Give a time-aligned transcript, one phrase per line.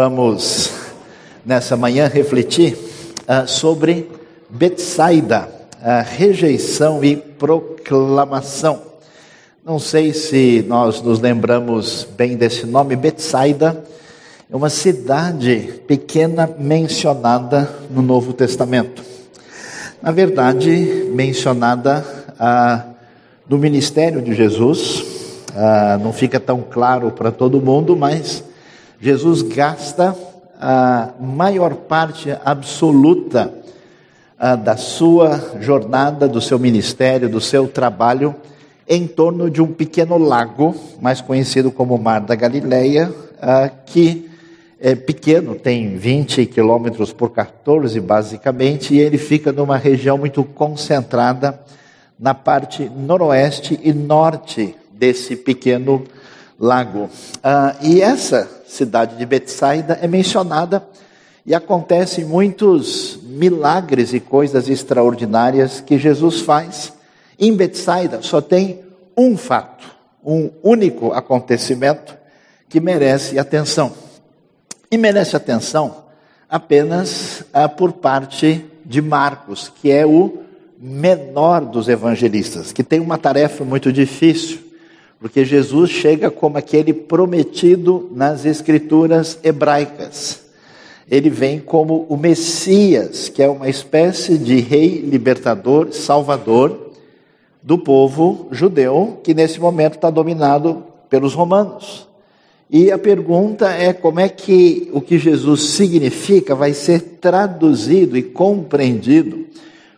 [0.00, 0.72] vamos
[1.44, 2.74] nessa manhã refletir
[3.28, 4.10] uh, sobre
[4.48, 5.46] Betsaida,
[5.82, 8.80] a rejeição e proclamação.
[9.62, 13.84] Não sei se nós nos lembramos bem desse nome, Betsaida
[14.50, 19.02] é uma cidade pequena mencionada no Novo Testamento.
[20.00, 22.02] Na verdade, mencionada
[22.38, 22.84] ah,
[23.46, 25.04] no ministério de Jesus,
[25.54, 28.48] ah, não fica tão claro para todo mundo, mas
[29.02, 30.14] Jesus gasta
[30.60, 33.50] a maior parte absoluta
[34.62, 38.34] da sua jornada, do seu ministério, do seu trabalho,
[38.86, 43.10] em torno de um pequeno lago, mais conhecido como Mar da Galileia,
[43.86, 44.28] que
[44.78, 51.58] é pequeno, tem 20 quilômetros por 14 basicamente, e ele fica numa região muito concentrada
[52.18, 56.19] na parte noroeste e norte desse pequeno lago.
[57.42, 60.86] Ah, e essa cidade de Betsaida é mencionada
[61.46, 66.92] e acontecem muitos milagres e coisas extraordinárias que Jesus faz.
[67.38, 68.80] Em Betsaida só tem
[69.16, 69.86] um fato,
[70.22, 72.14] um único acontecimento
[72.68, 73.94] que merece atenção.
[74.90, 76.04] E merece atenção
[76.46, 80.42] apenas ah, por parte de Marcos, que é o
[80.78, 84.69] menor dos evangelistas, que tem uma tarefa muito difícil
[85.20, 90.40] porque Jesus chega como aquele prometido nas escrituras hebraicas.
[91.10, 96.92] Ele vem como o Messias, que é uma espécie de rei libertador, salvador
[97.62, 102.08] do povo judeu, que nesse momento está dominado pelos romanos.
[102.70, 108.22] E a pergunta é como é que o que Jesus significa vai ser traduzido e
[108.22, 109.44] compreendido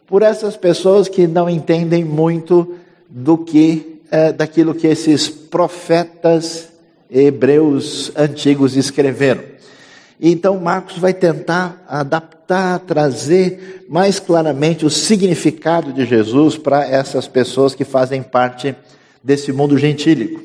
[0.07, 2.75] por essas pessoas que não entendem muito
[3.08, 6.68] do que é, daquilo que esses profetas
[7.11, 9.42] hebreus antigos escreveram.
[10.20, 17.74] Então Marcos vai tentar adaptar, trazer mais claramente o significado de Jesus para essas pessoas
[17.74, 18.77] que fazem parte
[19.24, 20.42] desse mundo gentílico.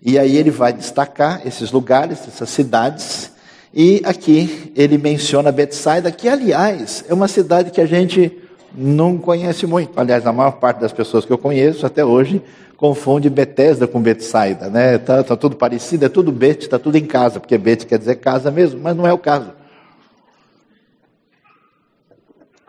[0.00, 3.32] E aí ele vai destacar esses lugares, essas cidades,
[3.74, 8.38] e aqui ele menciona Betsaida, que aliás é uma cidade que a gente
[8.74, 9.98] não conhece muito.
[9.98, 12.42] Aliás, a maior parte das pessoas que eu conheço até hoje
[12.76, 14.96] confunde Betesda com Betsaida, né?
[14.98, 18.16] Tá, tá tudo parecido, é tudo Bet, está tudo em casa, porque Bet quer dizer
[18.16, 19.52] casa mesmo, mas não é o caso.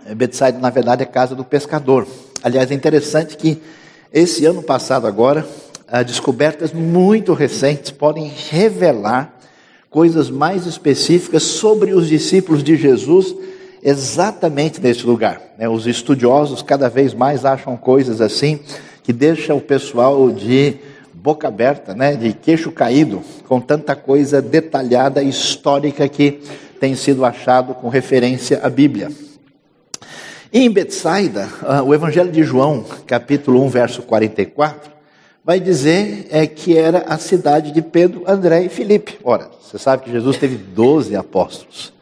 [0.05, 2.05] É, Betsaida, na verdade, é casa do pescador.
[2.43, 3.61] Aliás, é interessante que
[4.11, 5.47] esse ano passado agora,
[6.05, 9.37] descobertas muito recentes podem revelar
[9.89, 13.35] coisas mais específicas sobre os discípulos de Jesus
[13.81, 15.41] exatamente nesse lugar.
[15.57, 15.67] Né?
[15.67, 18.59] Os estudiosos cada vez mais acham coisas assim
[19.03, 20.77] que deixa o pessoal de
[21.13, 26.41] boca aberta, né, de queixo caído, com tanta coisa detalhada histórica que
[26.79, 29.09] tem sido achado com referência à Bíblia.
[30.51, 34.91] Em Betsaida, uh, o Evangelho de João, capítulo 1, verso 44,
[35.45, 39.19] vai dizer é, que era a cidade de Pedro, André e Filipe.
[39.23, 41.93] Ora, você sabe que Jesus teve 12 apóstolos.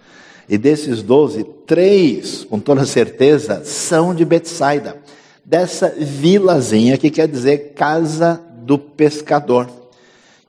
[0.49, 4.97] E desses 12, três, com toda certeza, são de Betsaida
[5.45, 9.69] dessa vilazinha que quer dizer casa do pescador,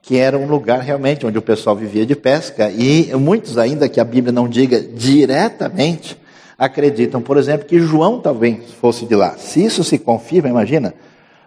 [0.01, 4.01] que era um lugar realmente onde o pessoal vivia de pesca e muitos ainda que
[4.01, 6.19] a Bíblia não diga diretamente
[6.59, 9.37] acreditam, por exemplo, que João talvez fosse de lá.
[9.39, 10.95] Se isso se confirma, imagina,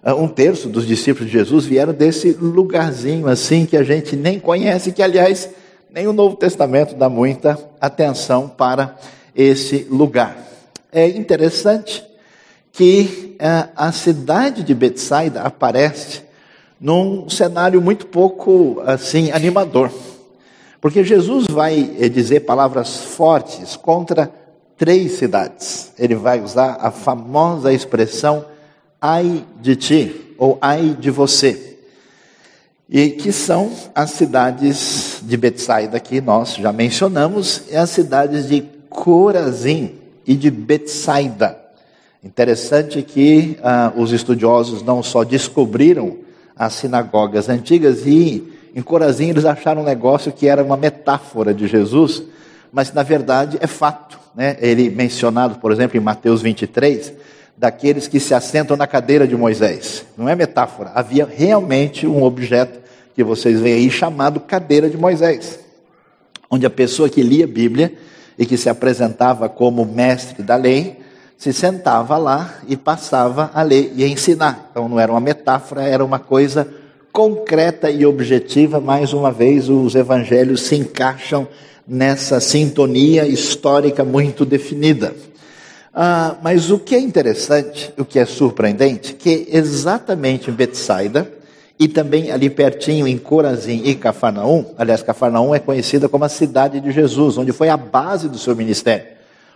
[0.04, 4.92] um terço dos discípulos de Jesus vieram desse lugarzinho assim que a gente nem conhece,
[4.92, 5.50] que aliás
[5.94, 8.98] nem o Novo Testamento dá muita atenção para
[9.36, 10.36] esse lugar.
[10.92, 12.04] É interessante
[12.72, 16.24] que é, a cidade de Betsaida aparece
[16.82, 19.92] num cenário muito pouco assim animador.
[20.82, 24.32] Porque Jesus vai eh, dizer palavras fortes contra
[24.76, 25.94] três cidades.
[26.00, 28.44] Ele vai usar a famosa expressão
[29.00, 31.73] ai de ti ou ai de você.
[32.94, 38.64] E que são as cidades de Betsaida que nós já mencionamos, e as cidades de
[38.88, 39.96] Corazim
[40.28, 41.58] e de Betsaida.
[42.24, 46.18] Interessante que ah, os estudiosos não só descobriram
[46.56, 51.68] as sinagogas antigas e em Corazim eles acharam um negócio que era uma metáfora de
[51.68, 52.22] Jesus,
[52.72, 54.20] mas na verdade é fato.
[54.36, 54.56] Né?
[54.62, 57.12] Ele mencionado, por exemplo, em Mateus 23,
[57.58, 60.06] daqueles que se assentam na cadeira de Moisés.
[60.16, 62.83] Não é metáfora, havia realmente um objeto
[63.14, 65.60] que vocês veem aí chamado cadeira de Moisés,
[66.50, 67.94] onde a pessoa que lia a Bíblia
[68.38, 71.00] e que se apresentava como mestre da lei,
[71.38, 74.70] se sentava lá e passava a ler e a ensinar.
[74.72, 76.68] Então não era uma metáfora, era uma coisa
[77.12, 81.48] concreta e objetiva, mais uma vez, os evangelhos se encaixam
[81.88, 85.14] nessa sintonia histórica muito definida.
[85.94, 91.32] Ah, mas o que é interessante, o que é surpreendente, que exatamente em Betsaida,
[91.80, 96.80] e também ali pertinho em Corazim e Cafarnaum, aliás, Cafarnaum é conhecida como a cidade
[96.80, 99.08] de Jesus, onde foi a base do seu ministério,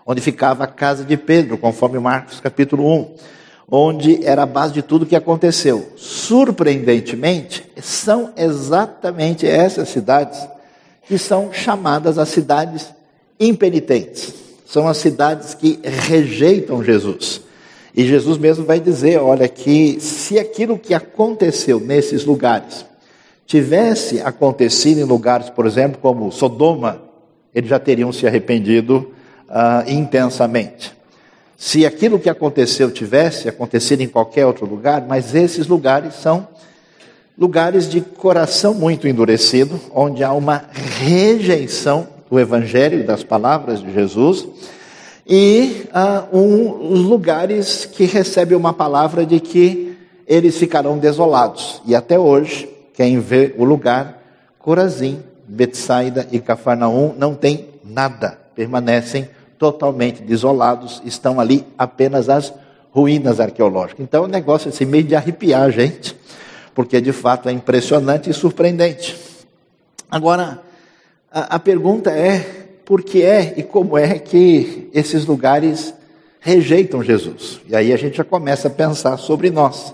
[0.06, 3.38] onde ficava a casa de Pedro, conforme Marcos capítulo 1
[3.70, 5.92] onde era a base de tudo que aconteceu.
[5.98, 10.48] Surpreendentemente, são exatamente essas cidades
[11.06, 12.94] que são chamadas as cidades
[13.40, 14.34] impenitentes.
[14.66, 17.42] São as cidades que rejeitam Jesus.
[17.98, 22.86] E Jesus mesmo vai dizer: olha, que se aquilo que aconteceu nesses lugares
[23.48, 27.02] tivesse acontecido em lugares, por exemplo, como Sodoma,
[27.56, 29.12] eles já teriam se arrependido
[29.50, 30.96] uh, intensamente.
[31.58, 36.48] Se aquilo que aconteceu tivesse acontecido em qualquer outro lugar, mas esses lugares são
[37.36, 40.66] lugares de coração muito endurecido, onde há uma
[41.00, 44.48] rejeição do Evangelho e das palavras de Jesus,
[45.28, 46.72] e uh, um,
[47.08, 51.82] lugares que recebem uma palavra de que eles ficarão desolados.
[51.86, 54.24] E até hoje, quem vê o lugar,
[54.58, 62.54] Corazim, Betsaida e Cafarnaum, não tem nada, permanecem totalmente desolados, estão ali apenas as
[62.92, 64.04] ruínas arqueológicas.
[64.04, 66.16] Então o negócio é assim, meio de arrepiar a gente,
[66.74, 69.18] porque de fato é impressionante e surpreendente.
[70.10, 70.62] Agora,
[71.32, 75.94] a, a pergunta é: por que é e como é que esses lugares
[76.40, 77.60] rejeitam Jesus?
[77.68, 79.94] E aí a gente já começa a pensar sobre nós.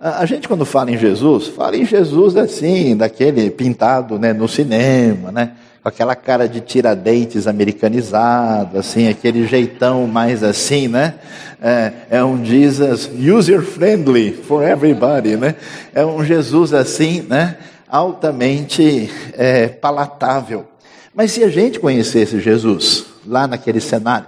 [0.00, 5.30] A gente, quando fala em Jesus, fala em Jesus assim, daquele pintado né, no cinema,
[5.30, 5.52] né?
[5.82, 11.16] com aquela cara de tiradentes americanizado, assim, aquele jeitão mais assim, né?
[11.60, 15.56] É, é um Jesus user-friendly for everybody, né?
[15.94, 17.58] É um Jesus assim, né?
[17.86, 20.64] Altamente é, palatável.
[21.14, 24.26] Mas se a gente conhecesse Jesus lá naquele cenário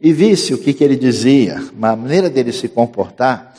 [0.00, 3.54] e visse o que, que ele dizia, a maneira dele se comportar,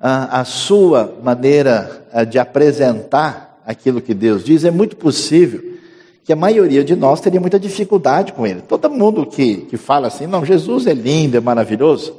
[0.00, 5.62] a, sua maneira de apresentar aquilo que Deus diz, é muito possível
[6.24, 8.62] que a maioria de nós teria muita dificuldade com ele.
[8.62, 12.16] Todo mundo que, que fala assim, não, Jesus é lindo, é maravilhoso,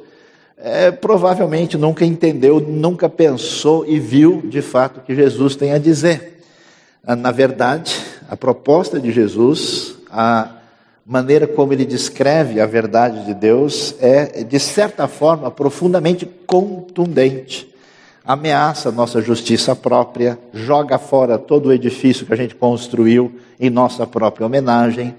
[0.58, 5.78] é, provavelmente nunca entendeu, nunca pensou e viu de fato o que Jesus tem a
[5.78, 6.42] dizer.
[7.06, 7.94] Ah, na verdade,
[8.30, 10.52] a proposta de Jesus, a
[11.06, 17.74] maneira como ele descreve a verdade de Deus é, de certa forma, profundamente contundente
[18.26, 24.08] ameaça nossa justiça própria, joga fora todo o edifício que a gente construiu em nossa
[24.08, 25.14] própria homenagem,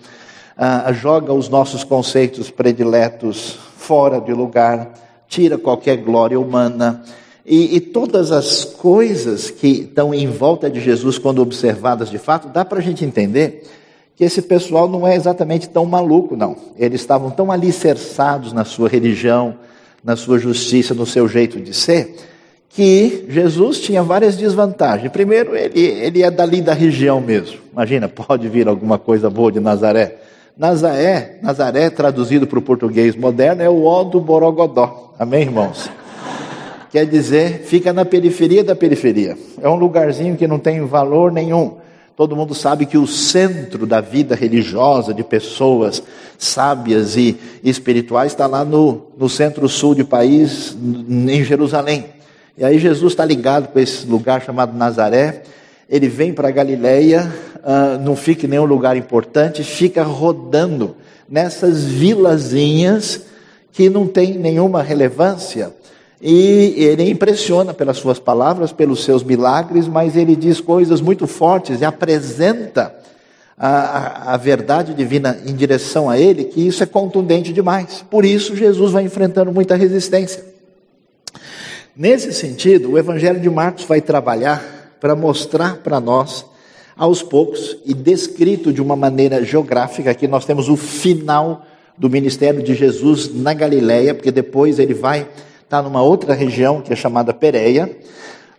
[0.56, 4.94] uh, joga os nossos conceitos prediletos fora de lugar,
[5.28, 7.02] tira qualquer glória humana.
[7.44, 12.48] E, e todas as coisas que estão em volta de Jesus, quando observadas de fato,
[12.48, 13.64] dá para a gente entender
[14.16, 16.56] que esse pessoal não é exatamente tão maluco, não.
[16.78, 19.56] Eles estavam tão alicerçados na sua religião,
[20.02, 22.14] na sua justiça, no seu jeito de ser,
[22.68, 25.10] que Jesus tinha várias desvantagens.
[25.10, 27.58] Primeiro, ele, ele é dali da região mesmo.
[27.72, 30.16] Imagina, pode vir alguma coisa boa de Nazaré.
[30.56, 35.12] Nazaré, Nazaré traduzido para o português moderno, é o ó do Borogodó.
[35.18, 35.90] Amém, irmãos?
[36.90, 39.36] Quer dizer, fica na periferia da periferia.
[39.60, 41.78] É um lugarzinho que não tem valor nenhum.
[42.16, 46.00] Todo mundo sabe que o centro da vida religiosa de pessoas
[46.38, 52.06] sábias e espirituais está lá no, no centro-sul do país, em Jerusalém.
[52.56, 55.42] E aí Jesus está ligado com esse lugar chamado Nazaré.
[55.90, 60.94] Ele vem para Galileia, uh, não fica em nenhum lugar importante, fica rodando
[61.28, 63.22] nessas vilazinhas
[63.72, 65.74] que não tem nenhuma relevância.
[66.26, 71.82] E ele impressiona pelas suas palavras, pelos seus milagres, mas ele diz coisas muito fortes
[71.82, 72.94] e apresenta
[73.58, 78.02] a, a, verdade divina em direção a ele, que isso é contundente demais.
[78.10, 80.42] Por isso, Jesus vai enfrentando muita resistência.
[81.94, 86.46] Nesse sentido, o Evangelho de Marcos vai trabalhar para mostrar para nós,
[86.96, 91.66] aos poucos, e descrito de uma maneira geográfica, que nós temos o final
[91.98, 95.28] do ministério de Jesus na Galileia, porque depois ele vai
[95.64, 97.90] estar tá numa outra região que é chamada Pereia,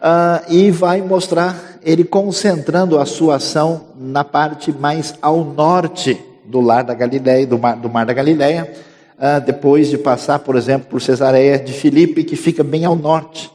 [0.02, 6.60] uh, e vai mostrar ele concentrando a sua ação na parte mais ao norte do
[6.62, 8.72] lar da Galileia, do mar, do mar da Galileia,
[9.18, 13.50] ah, depois de passar, por exemplo, por Cesareia de Filipe, que fica bem ao norte.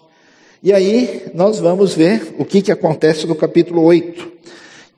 [0.63, 4.31] E aí nós vamos ver o que, que acontece no capítulo 8,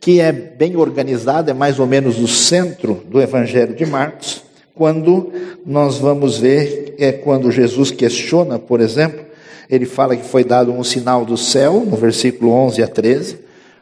[0.01, 4.43] que é bem organizado, é mais ou menos o centro do Evangelho de Marcos,
[4.75, 5.33] quando
[5.65, 9.25] nós vamos ver, é quando Jesus questiona, por exemplo,
[9.69, 13.39] ele fala que foi dado um sinal do céu, no versículo 11 a 13,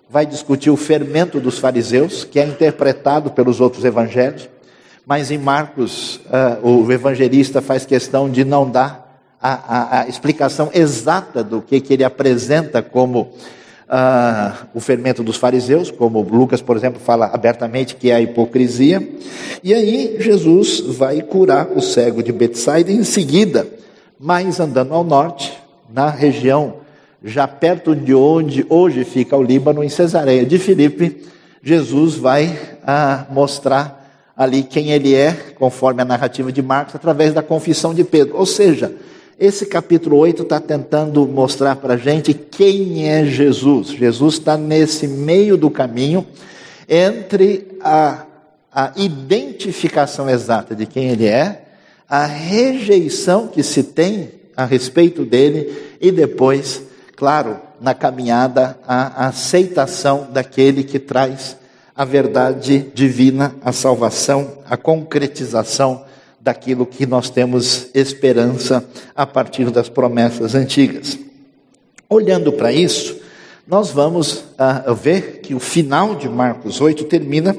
[0.08, 4.48] vai discutir o fermento dos fariseus, que é interpretado pelos outros evangelhos,
[5.06, 10.70] mas em Marcos uh, o evangelista faz questão de não dar a, a, a explicação
[10.74, 13.32] exata do que, que ele apresenta como
[13.90, 19.06] uh, o fermento dos fariseus, como Lucas, por exemplo, fala abertamente que é a hipocrisia.
[19.62, 23.66] E aí Jesus vai curar o cego de Betsaida em seguida,
[24.18, 25.52] mais andando ao norte,
[25.92, 26.80] na região
[27.22, 31.22] já perto de onde hoje fica o Líbano, em Cesareia de Filipe,
[31.62, 33.98] Jesus vai ah, mostrar
[34.34, 38.38] ali quem ele é, conforme a narrativa de Marcos, através da confissão de Pedro.
[38.38, 38.90] Ou seja,
[39.40, 43.88] esse capítulo 8 está tentando mostrar para a gente quem é Jesus.
[43.88, 46.26] Jesus está nesse meio do caminho
[46.86, 48.26] entre a,
[48.70, 51.62] a identificação exata de quem ele é,
[52.06, 56.82] a rejeição que se tem a respeito dele e depois
[57.20, 61.54] claro, na caminhada a aceitação daquele que traz
[61.94, 66.02] a verdade divina, a salvação, a concretização
[66.40, 71.18] daquilo que nós temos esperança a partir das promessas antigas.
[72.08, 73.20] Olhando para isso,
[73.66, 74.44] nós vamos
[74.88, 77.56] uh, ver que o final de Marcos 8 termina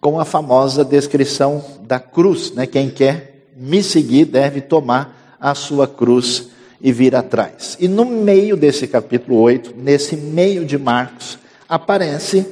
[0.00, 2.66] com a famosa descrição da cruz, né?
[2.66, 6.48] Quem quer me seguir deve tomar a sua cruz
[6.80, 7.76] e vir atrás.
[7.80, 12.46] E no meio desse capítulo 8, nesse meio de Marcos, aparece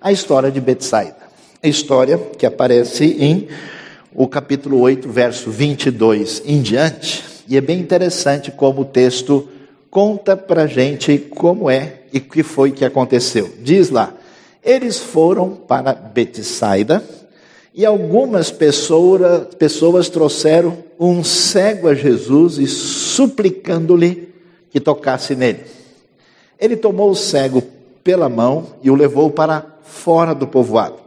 [0.00, 1.16] a história de Betsaida.
[1.62, 3.48] A história que aparece em
[4.16, 7.22] o capítulo 8, verso 22 em diante.
[7.46, 9.46] E é bem interessante como o texto
[9.90, 13.52] conta para gente como é e o que foi que aconteceu.
[13.60, 14.14] Diz lá:
[14.64, 17.04] eles foram para Betsaida
[17.74, 24.34] e algumas pessoas, pessoas trouxeram um cego a Jesus e suplicando-lhe
[24.70, 25.60] que tocasse nele.
[26.58, 27.62] Ele tomou o cego
[28.02, 31.05] pela mão e o levou para fora do povoado.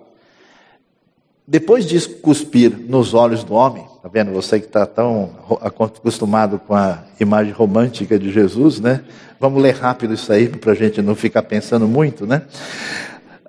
[1.49, 4.31] Depois de cuspir nos olhos do homem, tá vendo?
[4.31, 9.01] Você que está tão acostumado com a imagem romântica de Jesus, né?
[9.39, 12.43] Vamos ler rápido isso aí para a gente não ficar pensando muito, né?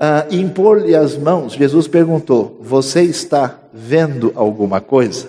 [0.00, 5.28] ah, impor-lhe as mãos, Jesus perguntou: Você está vendo alguma coisa?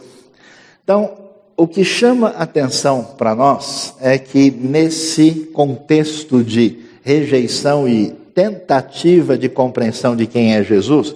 [0.82, 1.12] Então,
[1.58, 9.50] o que chama atenção para nós é que nesse contexto de rejeição e tentativa de
[9.50, 11.14] compreensão de quem é Jesus,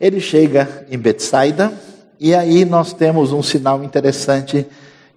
[0.00, 1.72] ele chega em Betsaida
[2.18, 4.66] e aí nós temos um sinal interessante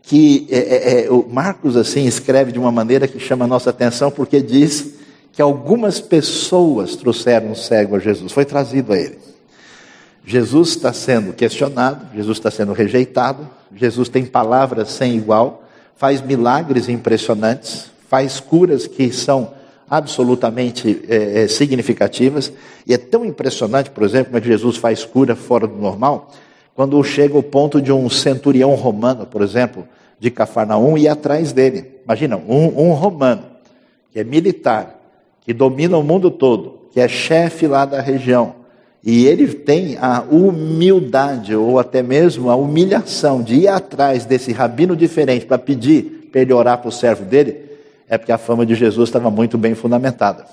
[0.01, 3.69] que é, é, é, o Marcos assim escreve de uma maneira que chama a nossa
[3.69, 4.93] atenção porque diz
[5.33, 9.19] que algumas pessoas trouxeram o cego a Jesus, foi trazido a ele.
[10.25, 15.63] Jesus está sendo questionado, Jesus está sendo rejeitado, Jesus tem palavras sem igual,
[15.95, 19.53] faz milagres impressionantes, faz curas que são
[19.89, 22.51] absolutamente é, é significativas,
[22.85, 26.31] e é tão impressionante, por exemplo, como é Jesus faz cura fora do normal,
[26.75, 29.87] quando chega ao ponto de um centurião romano, por exemplo,
[30.19, 31.85] de Cafarnaum, ir atrás dele.
[32.05, 33.43] Imagina, um, um romano,
[34.11, 34.99] que é militar,
[35.41, 38.55] que domina o mundo todo, que é chefe lá da região,
[39.03, 44.95] e ele tem a humildade, ou até mesmo a humilhação de ir atrás desse rabino
[44.95, 47.66] diferente para pedir para ele orar para o servo dele,
[48.09, 50.45] é porque a fama de Jesus estava muito bem fundamentada.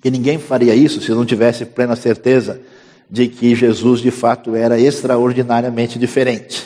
[0.00, 2.60] Que ninguém faria isso se não tivesse plena certeza
[3.10, 6.64] de que Jesus de fato era extraordinariamente diferente.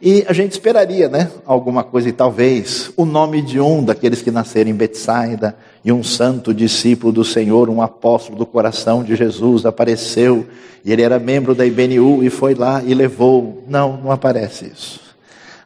[0.00, 4.30] E a gente esperaria, né, alguma coisa, e talvez o nome de um daqueles que
[4.30, 9.66] nasceram em Betsaida, e um santo discípulo do Senhor, um apóstolo do coração de Jesus,
[9.66, 10.46] apareceu,
[10.84, 13.64] e ele era membro da IBNU e foi lá e levou.
[13.66, 15.07] Não, não aparece isso.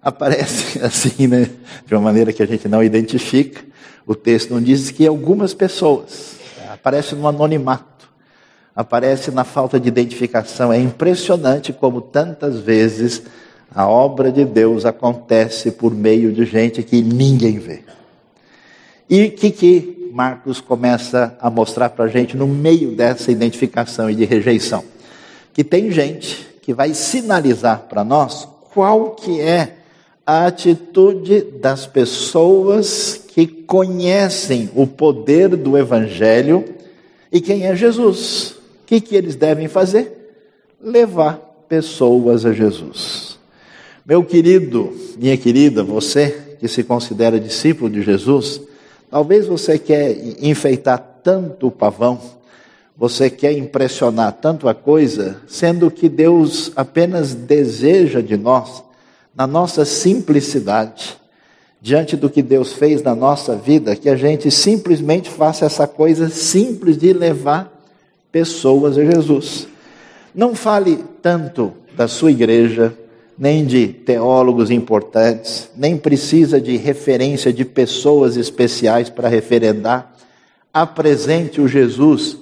[0.02, 1.48] Aparece assim, né,
[1.86, 3.62] de uma maneira que a gente não identifica.
[4.06, 6.36] O texto não diz que algumas pessoas,
[6.72, 8.10] aparece no anonimato,
[8.74, 10.72] aparece na falta de identificação.
[10.72, 13.22] É impressionante como tantas vezes
[13.74, 17.84] a obra de Deus acontece por meio de gente que ninguém vê.
[19.08, 24.10] E o que, que Marcos começa a mostrar para a gente no meio dessa identificação
[24.10, 24.84] e de rejeição?
[25.54, 29.76] Que tem gente que vai sinalizar para nós qual que é
[30.32, 36.64] a atitude das pessoas que conhecem o poder do Evangelho
[37.30, 38.52] e quem é Jesus.
[38.52, 40.32] O que, que eles devem fazer?
[40.82, 41.34] Levar
[41.68, 43.38] pessoas a Jesus.
[44.06, 48.58] Meu querido, minha querida, você que se considera discípulo de Jesus,
[49.10, 52.18] talvez você quer enfeitar tanto o pavão,
[52.96, 58.82] você quer impressionar tanto a coisa, sendo que Deus apenas deseja de nós,
[59.34, 61.16] na nossa simplicidade,
[61.80, 66.28] diante do que Deus fez na nossa vida, que a gente simplesmente faça essa coisa
[66.28, 67.72] simples de levar
[68.30, 69.66] pessoas a Jesus.
[70.34, 72.96] Não fale tanto da sua igreja,
[73.36, 80.14] nem de teólogos importantes, nem precisa de referência de pessoas especiais para referendar.
[80.72, 82.38] Apresente o Jesus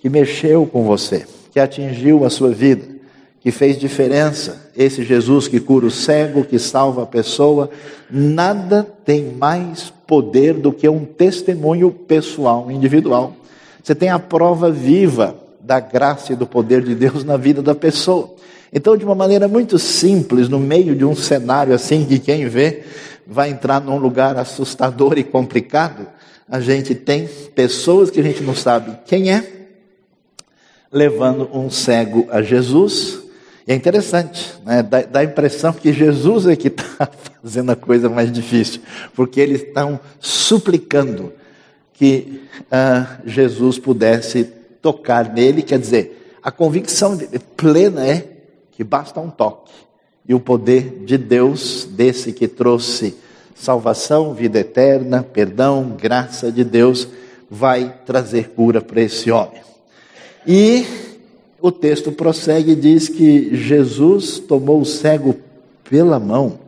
[0.00, 2.97] que mexeu com você, que atingiu a sua vida,
[3.40, 4.70] que fez diferença.
[4.76, 7.70] Esse Jesus que cura o cego, que salva a pessoa,
[8.10, 13.34] nada tem mais poder do que um testemunho pessoal, individual.
[13.82, 17.74] Você tem a prova viva da graça e do poder de Deus na vida da
[17.74, 18.34] pessoa.
[18.72, 22.82] Então, de uma maneira muito simples, no meio de um cenário assim que quem vê
[23.26, 26.06] vai entrar num lugar assustador e complicado,
[26.48, 29.44] a gente tem pessoas que a gente não sabe quem é,
[30.90, 33.27] levando um cego a Jesus.
[33.68, 34.82] E é interessante, né?
[34.82, 37.06] dá, dá a impressão que Jesus é que está
[37.42, 38.80] fazendo a coisa mais difícil,
[39.14, 41.34] porque eles estão suplicando
[41.92, 44.44] que uh, Jesus pudesse
[44.80, 47.18] tocar nele, quer dizer, a convicção
[47.58, 48.26] plena é
[48.72, 49.74] que basta um toque.
[50.26, 53.18] E o poder de Deus, desse que trouxe
[53.54, 57.06] salvação, vida eterna, perdão, graça de Deus,
[57.50, 59.60] vai trazer cura para esse homem.
[60.46, 60.86] E
[61.60, 65.36] o texto prossegue e diz que Jesus tomou o cego
[65.88, 66.60] pela mão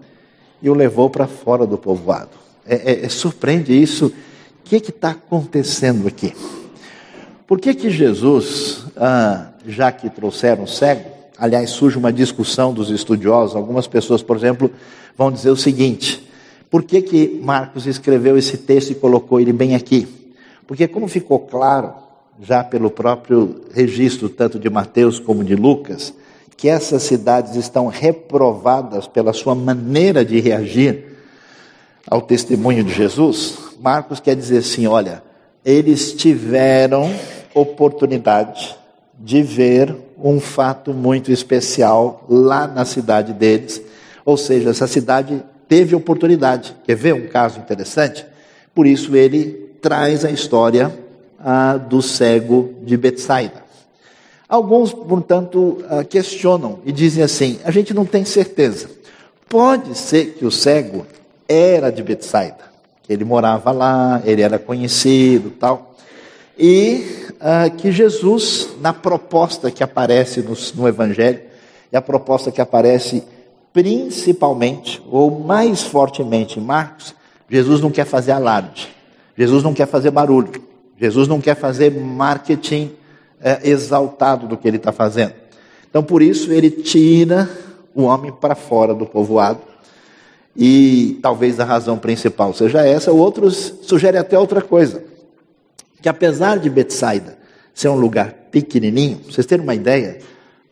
[0.61, 2.31] e o levou para fora do povoado.
[2.67, 4.07] É, é, é surpreende isso.
[4.07, 4.13] O
[4.65, 6.35] que está acontecendo aqui?
[7.47, 13.57] Por que que Jesus, ah, já que trouxeram cego, aliás, surge uma discussão dos estudiosos,
[13.57, 14.71] algumas pessoas, por exemplo,
[15.17, 16.29] vão dizer o seguinte,
[16.71, 20.07] por que que Marcos escreveu esse texto e colocou ele bem aqui?
[20.67, 21.93] Porque como ficou claro,
[22.41, 26.13] já pelo próprio registro, tanto de Mateus como de Lucas,
[26.57, 31.11] que essas cidades estão reprovadas pela sua maneira de reagir
[32.07, 35.23] ao testemunho de Jesus, Marcos quer dizer assim: olha,
[35.65, 37.11] eles tiveram
[37.55, 38.77] oportunidade
[39.19, 43.81] de ver um fato muito especial lá na cidade deles.
[44.25, 46.75] Ou seja, essa cidade teve oportunidade.
[46.85, 48.27] Quer ver um caso interessante?
[48.75, 50.93] Por isso ele traz a história
[51.41, 53.65] ah, do cego de Betsaida.
[54.49, 58.91] Alguns, portanto, ah, questionam e dizem assim: a gente não tem certeza.
[59.49, 61.07] Pode ser que o cego
[61.49, 62.71] era de Betsaida,
[63.03, 65.97] que ele morava lá, ele era conhecido, tal.
[66.57, 71.41] E uh, que Jesus, na proposta que aparece no, no Evangelho,
[71.91, 73.25] e a proposta que aparece
[73.73, 77.15] principalmente, ou mais fortemente em Marcos,
[77.49, 78.89] Jesus não quer fazer alarde,
[79.37, 80.63] Jesus não quer fazer barulho,
[81.01, 82.93] Jesus não quer fazer marketing
[83.41, 85.33] é, exaltado do que ele está fazendo.
[85.89, 87.49] Então, por isso, ele tira
[87.95, 89.61] o homem para fora do povoado.
[90.57, 95.11] E talvez a razão principal seja essa, outros sugerem até outra coisa
[96.01, 97.39] que apesar de Betsaida
[97.75, 100.19] ser um lugar pequenininho, vocês terem uma ideia,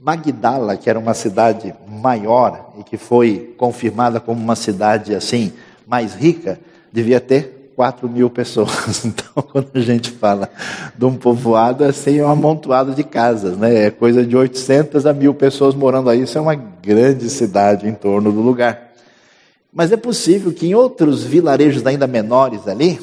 [0.01, 5.53] Magdala, que era uma cidade maior e que foi confirmada como uma cidade assim
[5.87, 6.59] mais rica,
[6.93, 9.05] devia ter 4 mil pessoas.
[9.07, 10.51] Então, quando a gente fala
[10.97, 13.87] de um povoado, assim, é um amontoado de casas, né?
[13.87, 16.23] É coisa de 800 a mil pessoas morando aí.
[16.23, 18.91] Isso é uma grande cidade em torno do lugar.
[19.73, 22.99] Mas é possível que em outros vilarejos ainda menores ali,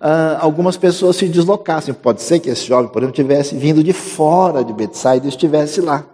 [0.00, 1.94] ah, algumas pessoas se deslocassem.
[1.94, 5.80] Pode ser que esse jovem, por exemplo, tivesse vindo de fora de Betsaida e estivesse
[5.80, 6.04] lá.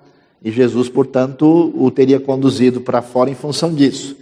[0.44, 4.14] E Jesus, portanto, o teria conduzido para fora em função disso.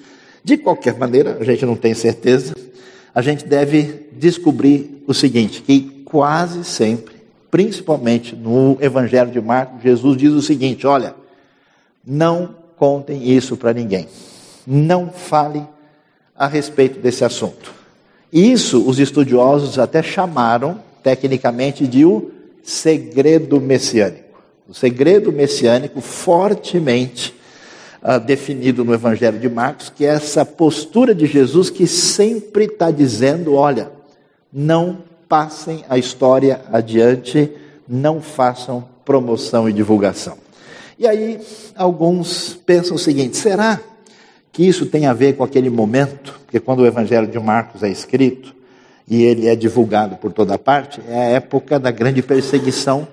[0.44, 2.55] De qualquer maneira, a gente não tem certeza,
[3.16, 7.14] a gente deve descobrir o seguinte: que quase sempre,
[7.50, 11.14] principalmente no Evangelho de Marcos, Jesus diz o seguinte: olha,
[12.07, 14.07] não contem isso para ninguém,
[14.66, 15.64] não fale
[16.37, 17.72] a respeito desse assunto.
[18.31, 22.31] Isso os estudiosos até chamaram, tecnicamente, de o
[22.62, 24.42] segredo messiânico.
[24.68, 27.35] O segredo messiânico fortemente
[28.07, 32.92] uh, definido no Evangelho de Marcos, que é essa postura de Jesus que sempre está
[32.92, 33.90] dizendo: olha,
[34.53, 37.51] não passem a história adiante,
[37.88, 40.38] não façam promoção e divulgação.
[40.97, 41.40] E aí,
[41.75, 43.81] alguns pensam o seguinte: será
[44.53, 47.88] que isso tem a ver com aquele momento, porque quando o Evangelho de Marcos é
[47.88, 48.55] escrito
[49.09, 53.07] e ele é divulgado por toda parte, é a época da grande perseguição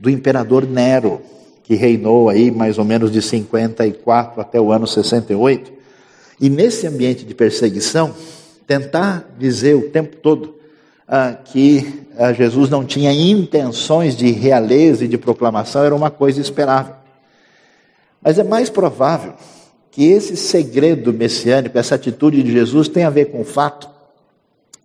[0.00, 1.20] do imperador Nero,
[1.66, 5.72] que reinou aí mais ou menos de 54 até o ano 68.
[6.40, 8.14] E nesse ambiente de perseguição,
[8.64, 10.54] tentar dizer o tempo todo
[11.08, 16.40] ah, que ah, Jesus não tinha intenções de realeza e de proclamação era uma coisa
[16.40, 16.94] esperável.
[18.22, 19.34] Mas é mais provável
[19.90, 23.88] que esse segredo messiânico, essa atitude de Jesus, tem a ver com o fato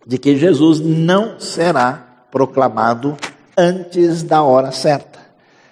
[0.04, 3.16] de que Jesus não será proclamado
[3.56, 5.20] antes da hora certa.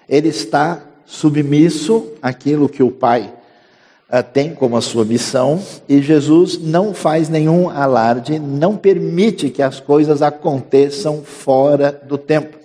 [0.07, 3.33] Ele está submisso àquilo que o Pai
[4.09, 9.61] uh, tem como a sua missão e Jesus não faz nenhum alarde, não permite que
[9.61, 12.57] as coisas aconteçam fora do tempo.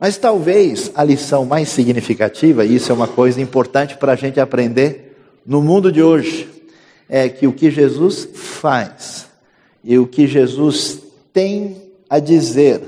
[0.00, 4.40] Mas talvez a lição mais significativa, e isso é uma coisa importante para a gente
[4.40, 6.48] aprender no mundo de hoje,
[7.08, 9.26] é que o que Jesus faz
[9.84, 10.98] e o que Jesus
[11.32, 11.76] tem
[12.08, 12.80] a dizer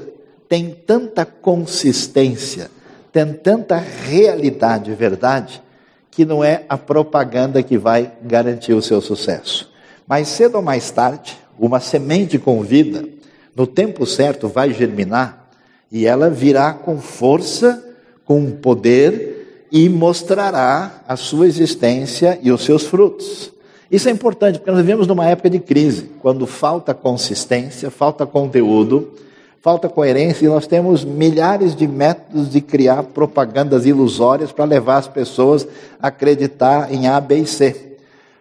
[0.49, 2.69] tem tanta consistência,
[3.13, 5.63] tem tanta realidade e verdade,
[6.11, 9.71] que não é a propaganda que vai garantir o seu sucesso.
[10.07, 13.05] Mais cedo ou mais tarde, uma semente com vida,
[13.55, 15.51] no tempo certo, vai germinar
[15.91, 17.85] e ela virá com força,
[18.25, 23.53] com poder e mostrará a sua existência e os seus frutos.
[23.91, 29.13] Isso é importante porque nós vivemos numa época de crise, quando falta consistência, falta conteúdo,
[29.63, 35.07] falta coerência e nós temos milhares de métodos de criar propagandas ilusórias para levar as
[35.07, 35.67] pessoas
[36.01, 37.93] a acreditar em A, B e C.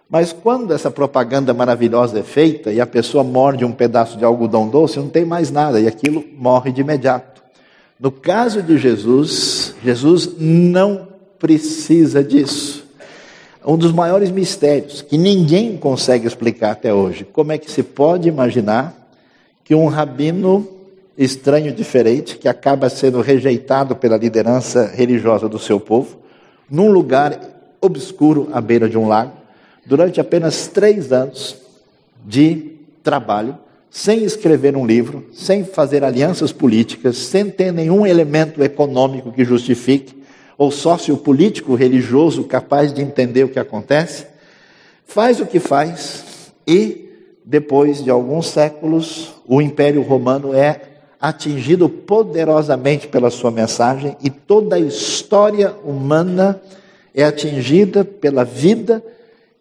[0.10, 4.68] Mas quando essa propaganda maravilhosa é feita e a pessoa morde um pedaço de algodão
[4.68, 7.44] doce, não tem mais nada e aquilo morre de imediato.
[8.00, 11.08] No caso de Jesus, Jesus não
[11.38, 12.84] precisa disso.
[13.64, 17.24] Um dos maiores mistérios que ninguém consegue explicar até hoje.
[17.24, 18.96] Como é que se pode imaginar
[19.64, 20.81] que um rabino
[21.18, 26.20] estranho, diferente, que acaba sendo rejeitado pela liderança religiosa do seu povo,
[26.70, 27.40] num lugar
[27.82, 29.34] obscuro à beira de um lago,
[29.86, 31.58] durante apenas três anos
[32.26, 33.58] de trabalho,
[33.90, 40.22] sem escrever um livro, sem fazer alianças políticas, sem ter nenhum elemento econômico que justifique,
[40.58, 44.28] ou sociopolítico religioso capaz de entender o que acontece,
[45.06, 47.10] faz o que faz e,
[47.44, 50.91] depois de alguns séculos, o Império Romano é
[51.22, 56.60] atingido poderosamente pela sua mensagem e toda a história humana
[57.14, 59.04] é atingida pela vida,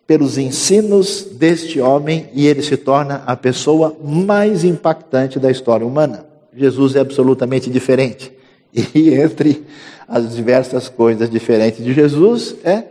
[0.07, 6.25] pelos ensinos deste homem e ele se torna a pessoa mais impactante da história humana.
[6.57, 8.33] Jesus é absolutamente diferente.
[8.73, 9.65] E entre
[10.09, 12.85] as diversas coisas diferentes de Jesus é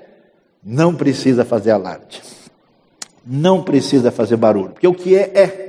[0.63, 2.21] não precisa fazer alarde.
[3.25, 5.68] Não precisa fazer barulho, porque o que é é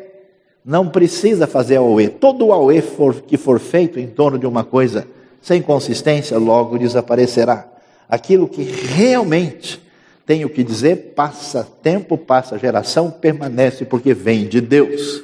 [0.64, 2.08] não precisa fazer auê.
[2.08, 5.06] Todo o auê for, que for feito em torno de uma coisa
[5.40, 7.66] sem consistência, logo desaparecerá.
[8.08, 9.80] Aquilo que realmente
[10.26, 15.22] tem o que dizer, passa tempo, passa geração, permanece porque vem de Deus.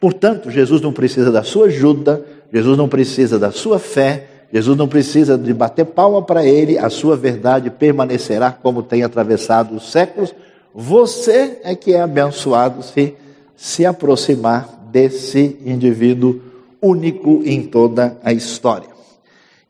[0.00, 4.86] Portanto, Jesus não precisa da sua ajuda, Jesus não precisa da sua fé, Jesus não
[4.86, 10.34] precisa de bater palma para ele, a sua verdade permanecerá como tem atravessado os séculos.
[10.74, 13.14] Você é que é abençoado se
[13.56, 16.40] se aproximar desse indivíduo
[16.80, 18.88] único em toda a história.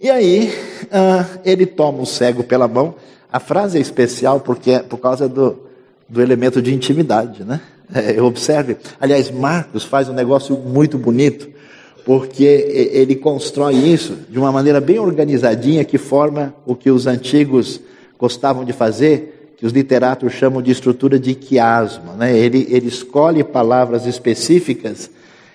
[0.01, 0.53] E aí,
[0.85, 2.95] uh, ele toma o cego pela mão.
[3.33, 5.61] A frase é especial porque é por causa do,
[6.09, 7.61] do elemento de intimidade, né?
[7.95, 8.79] É, observe.
[8.99, 11.49] Aliás, Marcos faz um negócio muito bonito,
[12.05, 12.43] porque
[12.93, 17.81] ele constrói isso de uma maneira bem organizadinha que forma o que os antigos
[18.19, 22.15] gostavam de fazer, que os literatos chamam de estrutura de quiasma.
[22.15, 22.37] Né?
[22.37, 25.09] Ele, ele escolhe palavras específicas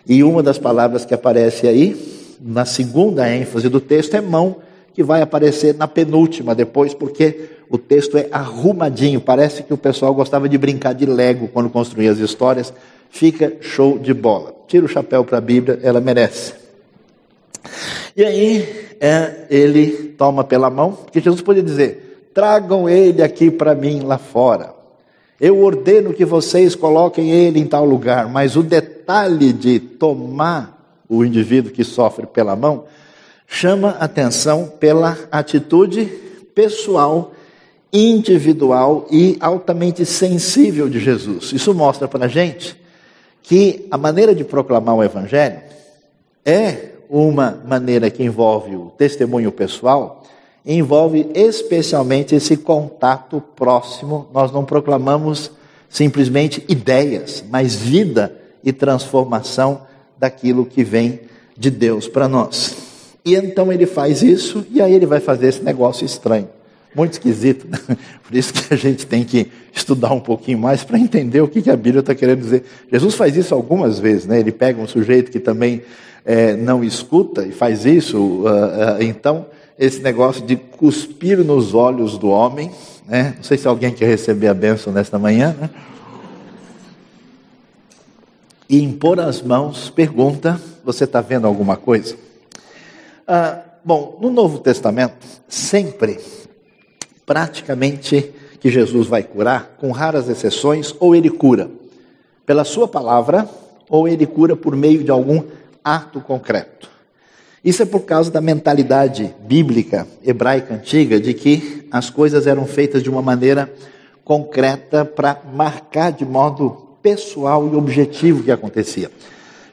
[0.08, 4.62] e uma das palavras que aparece aí, na segunda ênfase do texto, é mão,
[4.94, 9.20] que vai aparecer na penúltima depois, porque o texto é arrumadinho.
[9.20, 12.74] Parece que o pessoal gostava de brincar de Lego quando construía as histórias.
[13.10, 14.56] Fica show de bola.
[14.70, 16.54] Tira o chapéu para a Bíblia, ela merece.
[18.16, 22.07] E aí, é, ele toma pela mão, porque Jesus podia dizer:
[22.38, 24.72] tragam ele aqui para mim lá fora.
[25.42, 31.26] Eu ordeno que vocês coloquem ele em tal lugar, mas o detalhe de tomar o
[31.26, 32.84] indivíduo que sofre pela mão
[33.48, 36.06] chama atenção pela atitude
[36.54, 37.32] pessoal,
[37.92, 41.52] individual e altamente sensível de Jesus.
[41.52, 42.80] Isso mostra para a gente
[43.42, 45.60] que a maneira de proclamar o Evangelho
[46.46, 50.24] é uma maneira que envolve o testemunho pessoal
[50.68, 54.28] envolve especialmente esse contato próximo.
[54.34, 55.50] Nós não proclamamos
[55.90, 59.84] simplesmente ideias, mas vida e transformação
[60.20, 61.22] daquilo que vem
[61.58, 62.76] de Deus para nós.
[63.24, 66.50] E então ele faz isso e aí ele vai fazer esse negócio estranho.
[66.94, 67.78] Muito esquisito, né?
[68.24, 71.70] por isso que a gente tem que estudar um pouquinho mais para entender o que,
[71.70, 72.64] a Bíblia está querendo dizer.
[72.92, 74.40] Jesus faz isso algumas vezes, né?
[74.40, 75.84] ele pega um sujeito que também
[76.26, 79.46] é, não escuta e faz isso, uh, uh, então
[79.78, 82.72] esse negócio de cuspir nos olhos do homem.
[83.08, 83.34] Né?
[83.38, 85.56] Não sei se alguém quer receber a bênção nesta manhã.
[85.60, 85.70] Né?
[88.70, 92.16] E impor as mãos, pergunta: você está vendo alguma coisa?
[93.28, 96.20] Ah, bom, no Novo Testamento, sempre,
[97.26, 101.70] praticamente, que Jesus vai curar, com raras exceções, ou ele cura
[102.46, 103.48] pela sua palavra,
[103.90, 105.44] ou ele cura por meio de algum
[105.84, 106.90] ato concreto.
[107.68, 113.04] Isso é por causa da mentalidade bíblica hebraica antiga de que as coisas eram feitas
[113.04, 113.70] de uma maneira
[114.24, 119.12] concreta para marcar de modo pessoal e objetivo o que acontecia.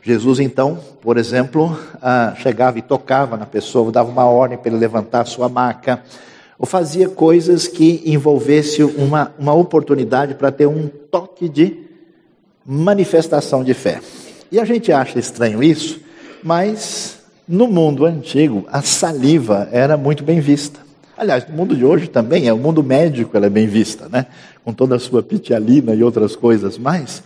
[0.02, 4.80] Jesus, então, por exemplo, ah, chegava e tocava na pessoa, dava uma ordem para ele
[4.80, 6.02] levantar a sua maca,
[6.58, 11.78] ou fazia coisas que envolvesse uma, uma oportunidade para ter um toque de
[12.66, 14.00] manifestação de fé.
[14.50, 16.00] E a gente acha estranho isso,
[16.42, 20.80] mas no mundo antigo, a saliva era muito bem vista.
[21.16, 24.26] Aliás, no mundo de hoje também, é o mundo médico ela é bem vista, né?
[24.64, 27.18] Com toda a sua pitialina e outras coisas mais.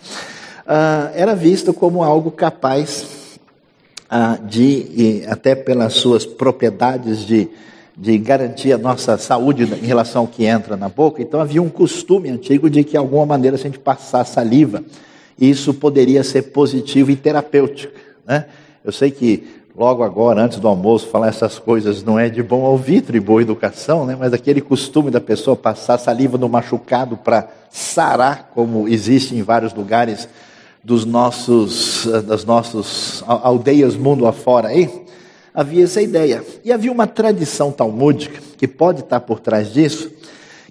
[0.67, 3.39] Uh, era vista como algo capaz
[4.11, 7.49] uh, de, até pelas suas propriedades de,
[7.97, 11.23] de garantir a nossa saúde em relação ao que entra na boca.
[11.23, 14.85] Então havia um costume antigo de que, de alguma maneira, se a gente passar saliva,
[15.41, 17.95] isso poderia ser positivo e terapêutico.
[18.27, 18.45] Né?
[18.85, 22.67] Eu sei que logo agora, antes do almoço, falar essas coisas não é de bom
[22.67, 24.17] alvitre e boa educação, né?
[24.19, 29.73] mas aquele costume da pessoa passar saliva no machucado para sarar, como existe em vários
[29.73, 30.29] lugares
[30.83, 34.91] dos nossos, das nossas aldeias mundo afora aí,
[35.55, 36.45] havia essa ideia.
[36.65, 40.11] E havia uma tradição talmúdica, que pode estar por trás disso,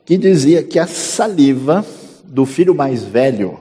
[0.04, 1.86] que dizia que a saliva
[2.26, 3.58] do filho mais velho,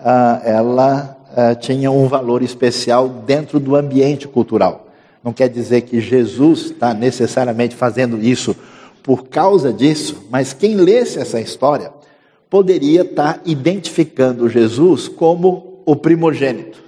[0.00, 4.88] ah, ela uh, tinha um valor especial dentro do ambiente cultural.
[5.22, 8.56] Não quer dizer que Jesus está necessariamente fazendo isso
[9.02, 11.92] por causa disso, mas quem lesse essa história
[12.48, 16.82] poderia estar tá identificando Jesus como o primogênito,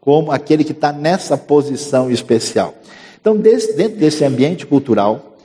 [0.00, 2.74] como aquele que está nessa posição especial.
[3.20, 5.36] Então, dentro desse ambiente cultural,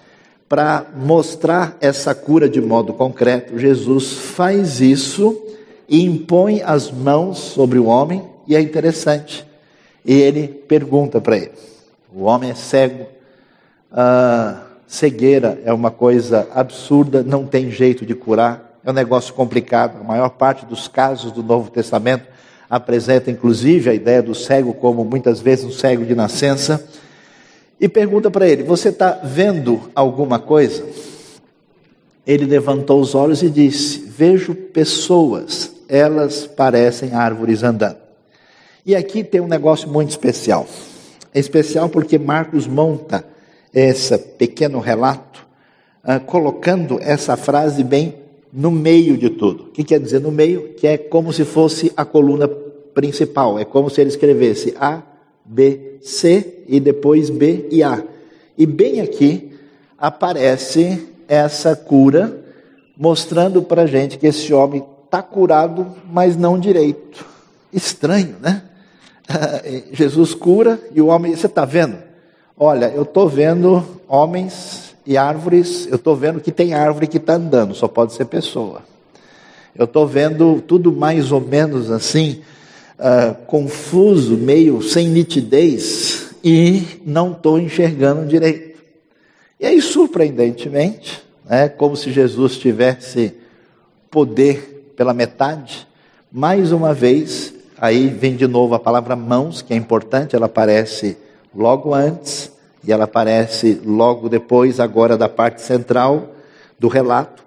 [0.48, 5.42] para mostrar essa cura de modo concreto, Jesus faz isso
[5.92, 9.46] e impõe as mãos sobre o homem, e é interessante.
[10.06, 11.52] E ele pergunta para ele:
[12.16, 13.08] o homem é cego,
[13.92, 20.00] a cegueira é uma coisa absurda, não tem jeito de curar, é um negócio complicado.
[20.00, 22.26] A maior parte dos casos do Novo Testamento
[22.70, 26.88] apresenta inclusive a ideia do cego como muitas vezes um cego de nascença.
[27.78, 30.86] E pergunta para ele: Você está vendo alguma coisa?
[32.26, 37.98] Ele levantou os olhos e disse: Vejo pessoas elas parecem árvores andando.
[38.86, 40.66] E aqui tem um negócio muito especial.
[41.34, 43.26] É especial porque Marcos monta
[43.74, 45.46] esse pequeno relato,
[46.06, 48.16] uh, colocando essa frase bem
[48.54, 49.66] no meio de tudo.
[49.66, 50.70] O que quer dizer no meio?
[50.76, 53.60] Que é como se fosse a coluna principal.
[53.60, 55.02] É como se ele escrevesse A,
[55.44, 58.02] B, C e depois B e A.
[58.58, 59.52] E bem aqui
[59.98, 62.44] aparece essa cura,
[62.98, 67.26] mostrando para a gente que esse homem está curado, mas não direito.
[67.74, 68.62] Estranho, né?
[69.92, 71.98] Jesus cura e o homem, você está vendo?
[72.58, 77.34] Olha, eu estou vendo homens e árvores, eu estou vendo que tem árvore que está
[77.34, 78.84] andando, só pode ser pessoa.
[79.76, 82.42] Eu estou vendo tudo mais ou menos assim,
[82.98, 88.82] uh, confuso, meio sem nitidez, e não estou enxergando direito.
[89.60, 93.34] E aí, surpreendentemente, é como se Jesus tivesse
[94.10, 95.88] poder pela metade.
[96.32, 101.18] Mais uma vez, aí vem de novo a palavra mãos, que é importante, ela aparece
[101.54, 102.52] logo antes
[102.84, 106.30] e ela aparece logo depois, agora da parte central
[106.80, 107.44] do relato.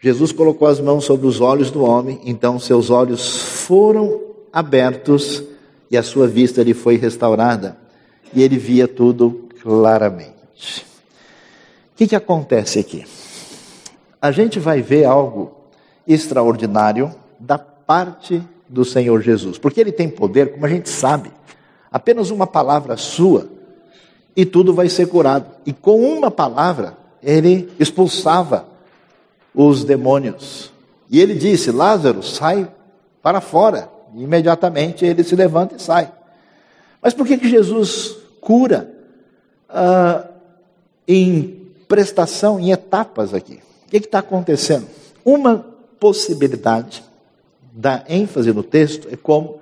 [0.00, 4.20] Jesus colocou as mãos sobre os olhos do homem, então seus olhos foram
[4.52, 5.42] abertos
[5.90, 7.76] e a sua vista lhe foi restaurada
[8.32, 10.84] e ele via tudo claramente.
[11.94, 13.04] O que, que acontece aqui?
[14.20, 15.55] A gente vai ver algo
[16.06, 21.30] extraordinário da parte do Senhor Jesus, porque Ele tem poder, como a gente sabe,
[21.90, 23.48] apenas uma palavra sua
[24.34, 25.46] e tudo vai ser curado.
[25.64, 28.66] E com uma palavra, Ele expulsava
[29.54, 30.72] os demônios.
[31.10, 32.68] E Ele disse: Lázaro, sai
[33.22, 33.88] para fora.
[34.14, 36.12] E imediatamente ele se levanta e sai.
[37.02, 38.90] Mas por que, que Jesus cura
[39.68, 40.28] ah,
[41.06, 43.60] em prestação, em etapas aqui?
[43.86, 44.86] O que está acontecendo?
[45.24, 45.66] Uma
[45.98, 47.02] possibilidade
[47.72, 49.60] da ênfase no texto é como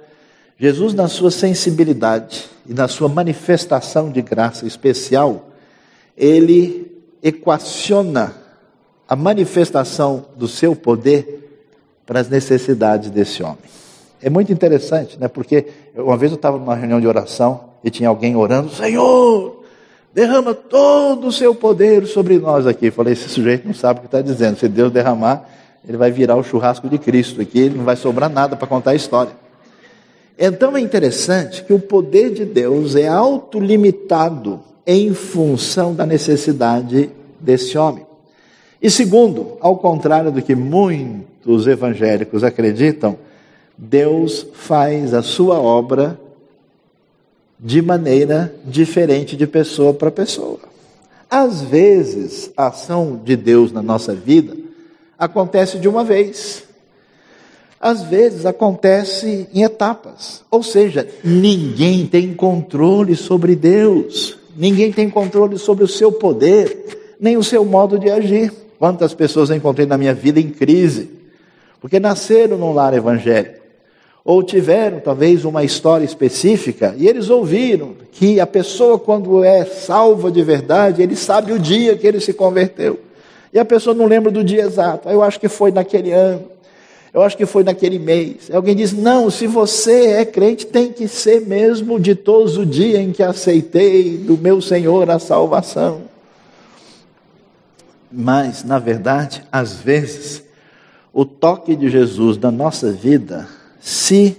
[0.59, 5.51] Jesus, na sua sensibilidade e na sua manifestação de graça especial,
[6.16, 6.92] ele
[7.23, 8.35] equaciona
[9.09, 11.40] a manifestação do seu poder
[12.07, 13.59] para as necessidades desse homem.
[14.23, 15.27] É muito interessante, né?
[15.27, 15.66] Porque
[15.97, 19.64] uma vez eu estava numa reunião de oração e tinha alguém orando, Senhor,
[20.14, 22.87] derrama todo o seu poder sobre nós aqui.
[22.87, 24.59] Eu falei, esse sujeito não sabe o que está dizendo.
[24.59, 25.49] Se Deus derramar,
[25.87, 28.94] ele vai virar o churrasco de Cristo aqui, não vai sobrar nada para contar a
[28.94, 29.33] história.
[30.38, 37.79] Então é interessante que o poder de Deus é autolimitado em função da necessidade desse
[37.79, 38.05] homem.
[38.83, 43.16] E segundo, ao contrário do que muitos evangélicos acreditam,
[43.77, 46.18] Deus faz a sua obra
[47.59, 50.59] de maneira diferente de pessoa para pessoa.
[51.31, 54.63] Às vezes, a ação de Deus na nossa vida
[55.18, 56.64] acontece de uma vez.
[57.81, 60.42] Às vezes acontece em etapas.
[60.50, 64.38] Ou seja, ninguém tem controle sobre Deus.
[64.57, 68.53] Ninguém tem controle sobre o seu poder, nem o seu modo de agir.
[68.79, 71.11] Quantas pessoas eu encontrei na minha vida em crise,
[71.81, 73.64] porque nasceram num lar evangélico
[74.24, 80.31] ou tiveram talvez uma história específica e eles ouviram que a pessoa, quando é salva
[80.31, 82.98] de verdade, ele sabe o dia que ele se converteu.
[83.55, 85.09] E a pessoa não lembra do dia exato.
[85.09, 86.45] Eu acho que foi naquele ano,
[87.14, 88.51] eu acho que foi naquele mês.
[88.53, 93.01] Alguém diz: não, se você é crente, tem que ser mesmo de todos o dia
[93.01, 96.03] em que aceitei do meu Senhor a salvação.
[98.11, 100.43] Mas, na verdade, às vezes,
[101.12, 103.49] o toque de Jesus na nossa vida
[103.81, 104.37] se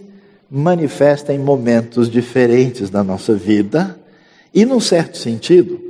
[0.52, 3.98] manifesta em momentos diferentes da nossa vida,
[4.54, 5.85] e num certo sentido,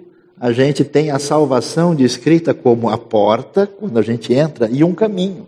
[0.45, 4.93] a gente tem a salvação descrita como a porta, quando a gente entra, e um
[4.93, 5.47] caminho.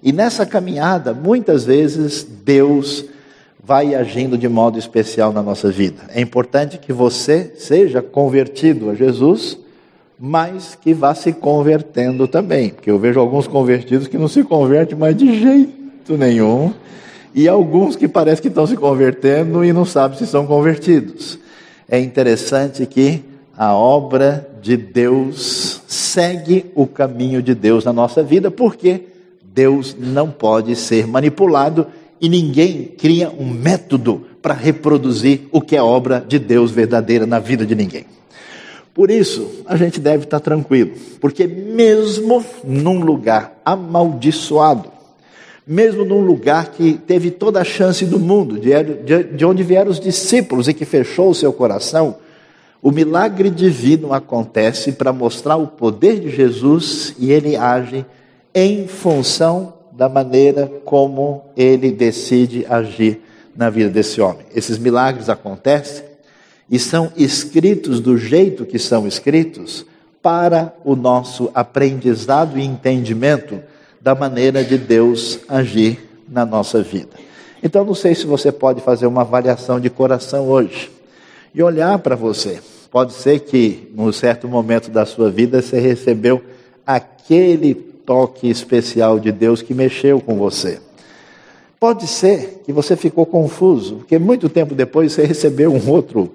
[0.00, 3.06] E nessa caminhada, muitas vezes, Deus
[3.60, 6.02] vai agindo de modo especial na nossa vida.
[6.10, 9.58] É importante que você seja convertido a Jesus,
[10.16, 14.96] mas que vá se convertendo também, porque eu vejo alguns convertidos que não se convertem
[14.96, 16.72] mais de jeito nenhum
[17.34, 21.36] e alguns que parece que estão se convertendo e não sabem se são convertidos.
[21.88, 23.24] É interessante que
[23.56, 29.02] a obra de Deus segue o caminho de Deus na nossa vida, porque
[29.42, 31.86] Deus não pode ser manipulado
[32.20, 37.38] e ninguém cria um método para reproduzir o que é obra de Deus verdadeira na
[37.38, 38.04] vida de ninguém.
[38.94, 44.90] Por isso, a gente deve estar tranquilo, porque mesmo num lugar amaldiçoado,
[45.66, 50.68] mesmo num lugar que teve toda a chance do mundo, de, onde vieram os discípulos
[50.68, 52.16] e que fechou o seu coração,
[52.86, 58.06] o milagre divino acontece para mostrar o poder de Jesus e ele age
[58.54, 63.20] em função da maneira como ele decide agir
[63.56, 64.46] na vida desse homem.
[64.54, 66.04] Esses milagres acontecem
[66.70, 69.84] e são escritos do jeito que são escritos
[70.22, 73.58] para o nosso aprendizado e entendimento
[74.00, 77.16] da maneira de Deus agir na nossa vida.
[77.60, 80.88] Então, não sei se você pode fazer uma avaliação de coração hoje
[81.52, 82.60] e olhar para você.
[82.96, 86.40] Pode ser que, num certo momento da sua vida, você recebeu
[86.86, 90.80] aquele toque especial de Deus que mexeu com você.
[91.78, 96.32] Pode ser que você ficou confuso, porque muito tempo depois você recebeu um outro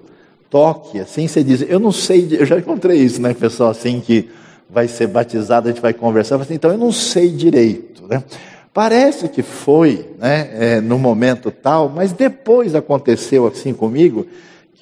[0.48, 4.30] toque, assim você diz, eu não sei, eu já encontrei isso, né, pessoal, assim que
[4.70, 8.22] vai ser batizado, a gente vai conversar, assim, então eu não sei direito, né?
[8.72, 14.28] Parece que foi, né, é, no momento tal, mas depois aconteceu assim comigo,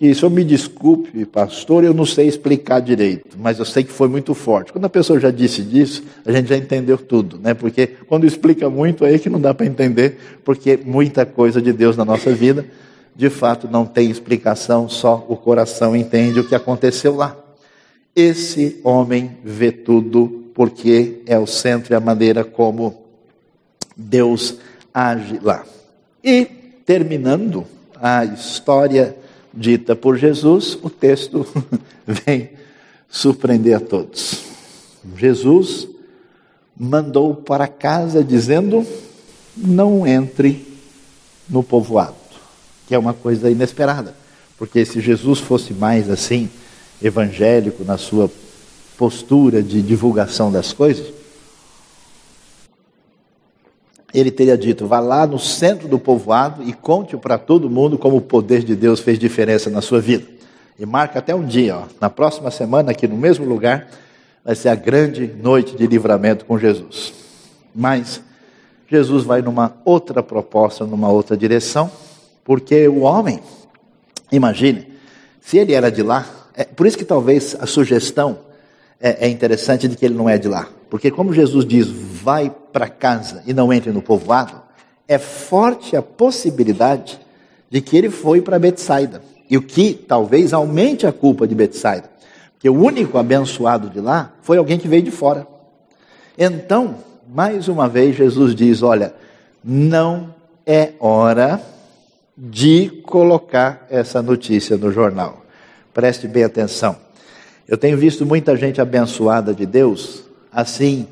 [0.00, 3.92] que se eu me desculpe, pastor, eu não sei explicar direito, mas eu sei que
[3.92, 4.72] foi muito forte.
[4.72, 7.52] Quando a pessoa já disse disso, a gente já entendeu tudo, né?
[7.52, 11.98] Porque quando explica muito, aí que não dá para entender, porque muita coisa de Deus
[11.98, 12.64] na nossa vida,
[13.14, 17.36] de fato, não tem explicação, só o coração entende o que aconteceu lá.
[18.16, 23.02] Esse homem vê tudo porque é o centro e a maneira como
[23.94, 24.56] Deus
[24.94, 25.62] age lá.
[26.24, 26.46] E
[26.86, 27.66] terminando
[28.00, 29.20] a história
[29.52, 31.46] dita por Jesus, o texto
[32.06, 32.50] vem
[33.08, 34.42] surpreender a todos.
[35.16, 35.88] Jesus
[36.79, 38.87] mandou para casa dizendo:
[39.56, 40.66] não entre
[41.48, 42.14] no povoado,
[42.87, 44.14] que é uma coisa inesperada,
[44.56, 46.48] porque se Jesus fosse mais assim,
[47.02, 48.31] evangélico na sua
[48.96, 51.19] postura de divulgação das coisas,
[54.13, 58.17] ele teria dito: vá lá no centro do povoado e conte para todo mundo como
[58.17, 60.25] o poder de Deus fez diferença na sua vida.
[60.79, 63.88] E marca até um dia, ó, na próxima semana, aqui no mesmo lugar,
[64.44, 67.13] vai ser a grande noite de livramento com Jesus.
[67.75, 68.23] Mas
[68.88, 71.90] Jesus vai numa outra proposta, numa outra direção,
[72.42, 73.40] porque o homem,
[74.33, 74.88] imagine,
[75.40, 78.38] se ele era de lá, é por isso que talvez a sugestão
[79.01, 80.69] é, é interessante de que ele não é de lá.
[80.90, 84.61] Porque como Jesus diz, vai para casa e não entre no povoado,
[85.09, 87.19] é forte a possibilidade
[87.71, 89.23] de que ele foi para Betsaida.
[89.48, 92.11] E o que talvez aumente a culpa de Betsaida.
[92.53, 95.46] Porque o único abençoado de lá foi alguém que veio de fora.
[96.38, 96.96] Então,
[97.29, 99.15] mais uma vez, Jesus diz: olha,
[99.65, 100.35] não
[100.67, 101.61] é hora
[102.37, 105.44] de colocar essa notícia no jornal.
[105.92, 106.96] Preste bem atenção.
[107.71, 111.06] Eu tenho visto muita gente abençoada de Deus, assim,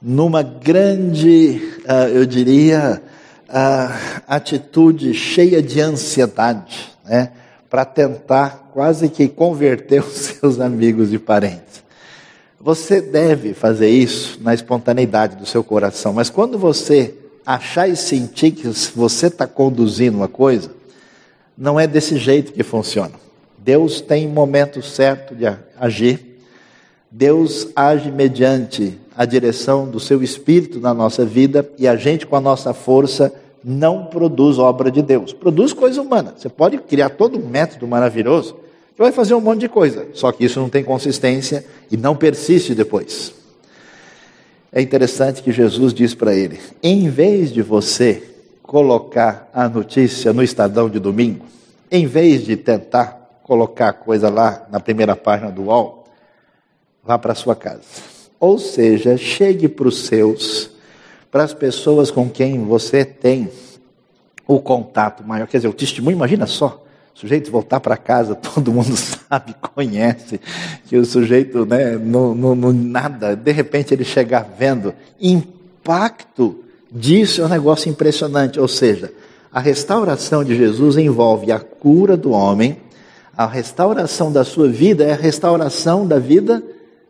[0.00, 3.02] numa grande, uh, eu diria,
[3.48, 7.32] uh, atitude cheia de ansiedade, né?
[7.68, 11.82] Para tentar quase que converter os seus amigos e parentes.
[12.60, 17.12] Você deve fazer isso na espontaneidade do seu coração, mas quando você
[17.44, 20.70] achar e sentir que você está conduzindo uma coisa,
[21.56, 23.14] não é desse jeito que funciona.
[23.68, 25.44] Deus tem momento certo de
[25.78, 26.40] agir.
[27.10, 32.34] Deus age mediante a direção do seu espírito na nossa vida e a gente com
[32.34, 33.30] a nossa força
[33.62, 36.32] não produz obra de Deus, produz coisa humana.
[36.34, 38.54] Você pode criar todo um método maravilhoso
[38.96, 42.16] que vai fazer um monte de coisa, só que isso não tem consistência e não
[42.16, 43.34] persiste depois.
[44.72, 48.22] É interessante que Jesus diz para ele: em vez de você
[48.62, 51.44] colocar a notícia no Estadão de domingo,
[51.90, 53.17] em vez de tentar
[53.48, 56.04] colocar a coisa lá na primeira página do UOL,
[57.02, 57.80] vá para sua casa.
[58.38, 60.70] Ou seja, chegue para os seus,
[61.30, 63.50] para as pessoas com quem você tem
[64.46, 65.48] o contato maior.
[65.48, 66.84] Quer dizer, o testemunho, imagina só,
[67.14, 70.38] o sujeito voltar para casa, todo mundo sabe, conhece,
[70.86, 77.40] que o sujeito, né, não, não, não, nada, de repente ele chegar vendo, impacto disso
[77.40, 78.60] é um negócio impressionante.
[78.60, 79.10] Ou seja,
[79.50, 82.76] a restauração de Jesus envolve a cura do homem,
[83.38, 86.60] a restauração da sua vida é a restauração da vida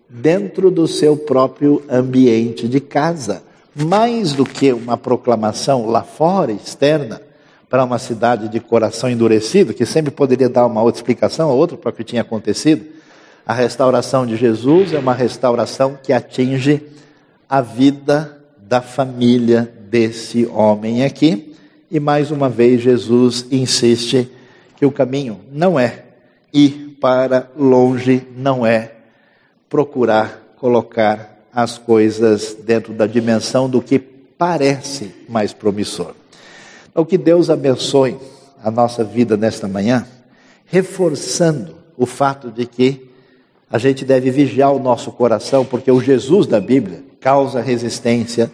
[0.06, 3.42] dentro do seu próprio ambiente de casa.
[3.74, 7.22] Mais do que uma proclamação lá fora, externa,
[7.70, 11.88] para uma cidade de coração endurecido, que sempre poderia dar uma outra explicação, outra para
[11.88, 12.84] o que tinha acontecido.
[13.46, 16.82] A restauração de Jesus é uma restauração que atinge
[17.48, 21.56] a vida da família desse homem aqui.
[21.90, 24.30] E mais uma vez, Jesus insiste
[24.76, 26.04] que o caminho não é
[26.52, 28.92] ir para longe, não é
[29.68, 36.14] procurar colocar as coisas dentro da dimensão do que parece mais promissor.
[36.90, 38.16] Então, que Deus abençoe
[38.62, 40.06] a nossa vida nesta manhã,
[40.66, 43.08] reforçando o fato de que
[43.70, 48.50] a gente deve vigiar o nosso coração, porque o Jesus da Bíblia causa resistência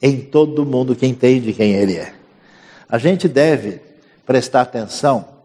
[0.00, 2.12] em todo mundo que entende quem Ele é.
[2.88, 3.80] A gente deve
[4.26, 5.37] prestar atenção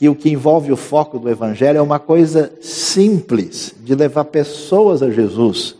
[0.00, 5.02] que o que envolve o foco do Evangelho é uma coisa simples de levar pessoas
[5.02, 5.76] a Jesus,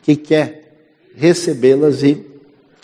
[0.00, 0.76] que quer
[1.16, 2.24] recebê-las e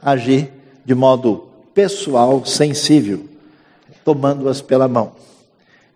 [0.03, 0.51] agir
[0.84, 3.20] de modo pessoal, sensível,
[4.05, 5.12] tomando-as pela mão.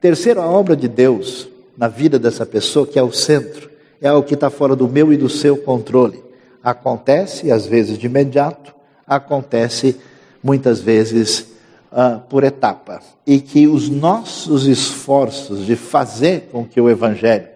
[0.00, 3.68] Terceiro, a obra de Deus na vida dessa pessoa, que é o centro,
[4.00, 6.22] é o que está fora do meu e do seu controle.
[6.62, 8.72] Acontece, às vezes de imediato,
[9.04, 9.96] acontece
[10.40, 11.48] muitas vezes
[11.94, 13.00] uh, por etapa.
[13.24, 17.46] E que os nossos esforços de fazer com que o Evangelho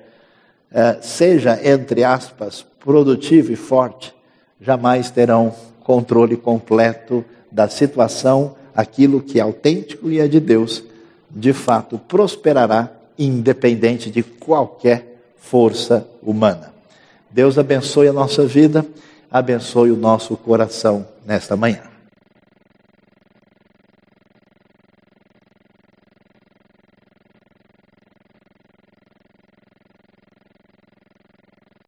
[0.71, 4.15] uh, seja, entre aspas, produtivo e forte,
[4.61, 10.85] jamais terão controle completo da situação, aquilo que é autêntico e é de Deus,
[11.31, 16.73] de fato prosperará, independente de qualquer força humana.
[17.31, 18.87] Deus abençoe a nossa vida,
[19.31, 21.88] abençoe o nosso coração nesta manhã.